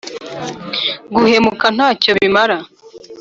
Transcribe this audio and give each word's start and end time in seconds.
Guhemuka 1.15 1.65
ntacyo 1.75 2.09
bimara 2.17 2.57